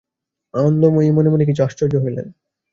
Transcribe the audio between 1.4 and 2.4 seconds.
কিছু আশ্চর্য হইলেন।